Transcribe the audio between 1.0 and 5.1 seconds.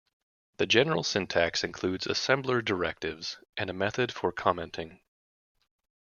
syntax includes assembler directives and a method for commenting.